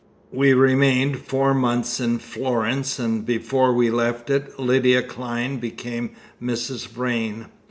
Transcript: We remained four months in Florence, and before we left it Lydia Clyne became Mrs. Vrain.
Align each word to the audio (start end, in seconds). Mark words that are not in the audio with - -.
We 0.31 0.53
remained 0.53 1.19
four 1.19 1.53
months 1.53 1.99
in 1.99 2.17
Florence, 2.17 2.97
and 2.97 3.23
before 3.23 3.71
we 3.71 3.91
left 3.91 4.31
it 4.31 4.57
Lydia 4.57 5.03
Clyne 5.03 5.57
became 5.59 6.15
Mrs. 6.41 6.87
Vrain. 6.87 7.45